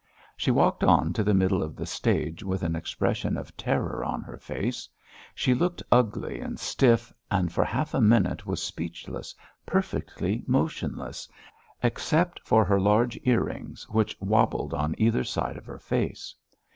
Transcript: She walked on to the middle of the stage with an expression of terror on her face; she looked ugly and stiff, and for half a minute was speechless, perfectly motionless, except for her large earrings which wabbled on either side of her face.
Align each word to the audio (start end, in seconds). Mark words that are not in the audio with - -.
She 0.35 0.49
walked 0.49 0.83
on 0.83 1.13
to 1.13 1.23
the 1.23 1.35
middle 1.35 1.61
of 1.61 1.75
the 1.75 1.85
stage 1.85 2.43
with 2.43 2.63
an 2.63 2.75
expression 2.75 3.37
of 3.37 3.55
terror 3.55 4.03
on 4.03 4.23
her 4.23 4.39
face; 4.39 4.89
she 5.35 5.53
looked 5.53 5.83
ugly 5.91 6.39
and 6.39 6.59
stiff, 6.59 7.13
and 7.29 7.53
for 7.53 7.63
half 7.63 7.93
a 7.93 8.01
minute 8.01 8.47
was 8.47 8.63
speechless, 8.63 9.35
perfectly 9.63 10.43
motionless, 10.47 11.29
except 11.83 12.39
for 12.43 12.65
her 12.65 12.79
large 12.81 13.19
earrings 13.25 13.87
which 13.89 14.17
wabbled 14.19 14.73
on 14.73 14.95
either 14.97 15.23
side 15.23 15.55
of 15.55 15.67
her 15.67 15.77
face. 15.77 16.33